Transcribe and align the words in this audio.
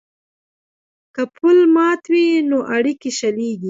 که 1.15 1.21
پل 1.37 1.57
مات 1.75 2.03
وي 2.13 2.25
نو 2.49 2.57
اړیکې 2.75 3.09
شلیږي. 3.19 3.59